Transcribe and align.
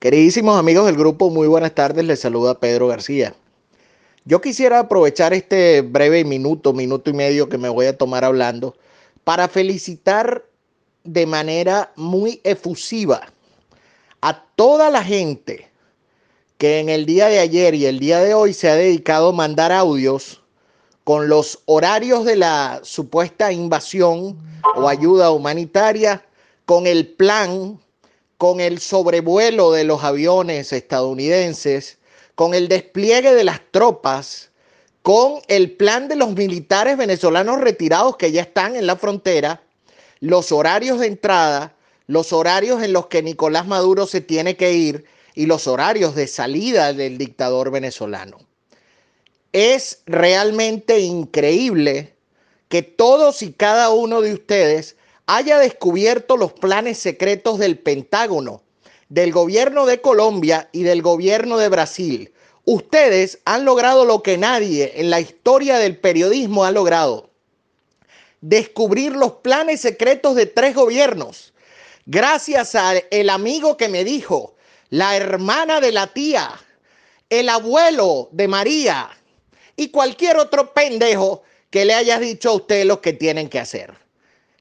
Queridísimos 0.00 0.56
amigos 0.56 0.86
del 0.86 0.96
grupo, 0.96 1.28
muy 1.28 1.48
buenas 1.48 1.74
tardes. 1.74 2.04
Les 2.04 2.20
saluda 2.20 2.60
Pedro 2.60 2.86
García. 2.86 3.34
Yo 4.24 4.40
quisiera 4.40 4.78
aprovechar 4.78 5.34
este 5.34 5.80
breve 5.80 6.24
minuto, 6.24 6.72
minuto 6.72 7.10
y 7.10 7.14
medio 7.14 7.48
que 7.48 7.58
me 7.58 7.68
voy 7.68 7.86
a 7.86 7.98
tomar 7.98 8.24
hablando 8.24 8.76
para 9.24 9.48
felicitar 9.48 10.44
de 11.02 11.26
manera 11.26 11.90
muy 11.96 12.40
efusiva 12.44 13.32
a 14.20 14.44
toda 14.54 14.88
la 14.90 15.02
gente 15.02 15.68
que 16.58 16.78
en 16.78 16.90
el 16.90 17.04
día 17.04 17.26
de 17.26 17.40
ayer 17.40 17.74
y 17.74 17.86
el 17.86 17.98
día 17.98 18.20
de 18.20 18.34
hoy 18.34 18.54
se 18.54 18.68
ha 18.70 18.76
dedicado 18.76 19.30
a 19.30 19.32
mandar 19.32 19.72
audios 19.72 20.44
con 21.02 21.28
los 21.28 21.58
horarios 21.64 22.24
de 22.24 22.36
la 22.36 22.78
supuesta 22.84 23.50
invasión 23.50 24.38
o 24.76 24.88
ayuda 24.88 25.32
humanitaria, 25.32 26.24
con 26.66 26.86
el 26.86 27.08
plan 27.08 27.80
con 28.38 28.60
el 28.60 28.78
sobrevuelo 28.78 29.72
de 29.72 29.84
los 29.84 30.04
aviones 30.04 30.72
estadounidenses, 30.72 31.98
con 32.36 32.54
el 32.54 32.68
despliegue 32.68 33.34
de 33.34 33.42
las 33.42 33.60
tropas, 33.72 34.50
con 35.02 35.40
el 35.48 35.72
plan 35.72 36.06
de 36.06 36.14
los 36.14 36.34
militares 36.34 36.96
venezolanos 36.96 37.60
retirados 37.60 38.16
que 38.16 38.30
ya 38.30 38.42
están 38.42 38.76
en 38.76 38.86
la 38.86 38.96
frontera, 38.96 39.62
los 40.20 40.52
horarios 40.52 41.00
de 41.00 41.08
entrada, 41.08 41.74
los 42.06 42.32
horarios 42.32 42.82
en 42.82 42.92
los 42.92 43.08
que 43.08 43.22
Nicolás 43.22 43.66
Maduro 43.66 44.06
se 44.06 44.20
tiene 44.20 44.56
que 44.56 44.72
ir 44.72 45.04
y 45.34 45.46
los 45.46 45.66
horarios 45.66 46.14
de 46.14 46.28
salida 46.28 46.92
del 46.92 47.18
dictador 47.18 47.72
venezolano. 47.72 48.38
Es 49.52 50.02
realmente 50.06 51.00
increíble 51.00 52.14
que 52.68 52.82
todos 52.82 53.42
y 53.42 53.52
cada 53.52 53.90
uno 53.90 54.20
de 54.20 54.34
ustedes 54.34 54.96
haya 55.28 55.58
descubierto 55.58 56.38
los 56.38 56.54
planes 56.54 56.98
secretos 56.98 57.58
del 57.58 57.78
Pentágono, 57.78 58.62
del 59.10 59.30
gobierno 59.30 59.84
de 59.84 60.00
Colombia 60.00 60.70
y 60.72 60.84
del 60.84 61.02
gobierno 61.02 61.58
de 61.58 61.68
Brasil. 61.68 62.32
Ustedes 62.64 63.38
han 63.44 63.66
logrado 63.66 64.06
lo 64.06 64.22
que 64.22 64.38
nadie 64.38 64.92
en 64.96 65.10
la 65.10 65.20
historia 65.20 65.76
del 65.76 65.98
periodismo 65.98 66.64
ha 66.64 66.70
logrado. 66.70 67.28
Descubrir 68.40 69.12
los 69.12 69.32
planes 69.32 69.82
secretos 69.82 70.34
de 70.34 70.46
tres 70.46 70.74
gobiernos. 70.74 71.52
Gracias 72.06 72.74
al 72.74 73.04
amigo 73.28 73.76
que 73.76 73.90
me 73.90 74.04
dijo, 74.04 74.54
la 74.88 75.14
hermana 75.14 75.82
de 75.82 75.92
la 75.92 76.06
tía, 76.06 76.58
el 77.28 77.50
abuelo 77.50 78.30
de 78.32 78.48
María 78.48 79.10
y 79.76 79.90
cualquier 79.90 80.38
otro 80.38 80.72
pendejo 80.72 81.42
que 81.68 81.84
le 81.84 81.92
haya 81.92 82.18
dicho 82.18 82.48
a 82.48 82.54
usted 82.54 82.86
lo 82.86 83.02
que 83.02 83.12
tienen 83.12 83.50
que 83.50 83.58
hacer. 83.58 84.07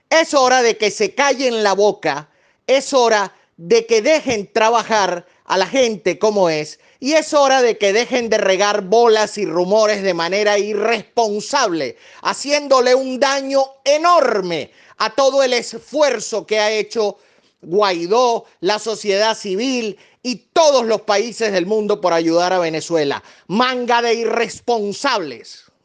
Es 0.10 0.34
hora 0.34 0.62
de 0.62 0.78
que 0.78 0.90
se 0.90 1.14
callen 1.14 1.64
la 1.64 1.74
boca, 1.74 2.30
es 2.66 2.94
hora 2.94 3.36
de 3.58 3.86
que 3.86 4.02
dejen 4.02 4.52
trabajar 4.54 5.26
a 5.46 5.58
la 5.58 5.68
gente 5.68 6.20
como 6.20 6.50
es 6.50 6.80
y 7.00 7.14
es 7.14 7.34
hora 7.34 7.62
de 7.62 7.78
que 7.78 7.94
dejen 7.94 8.30
de 8.30 8.38
regar 8.38 8.82
bolas 8.84 9.38
y 9.38 9.46
rumores 9.46 10.04
de 10.04 10.14
manera 10.14 10.58
irresponsable, 10.58 11.98
haciéndole 12.22 12.96
un 12.96 13.20
daño 13.20 13.64
enorme 13.84 14.72
a 14.98 15.10
todo 15.12 15.44
el 15.44 15.54
esfuerzo 15.54 16.46
que 16.46 16.60
ha 16.60 16.72
hecho 16.72 17.18
Guaidó, 17.62 18.46
la 18.62 18.80
sociedad 18.80 19.36
civil 19.36 19.98
y 20.24 20.36
todos 20.54 20.86
los 20.86 21.02
países 21.02 21.52
del 21.52 21.66
mundo 21.66 22.02
por 22.02 22.14
ayudar 22.14 22.54
a 22.54 22.60
Venezuela. 22.60 23.24
Manga 23.48 24.02
de 24.02 24.14
irresponsables. 24.14 25.68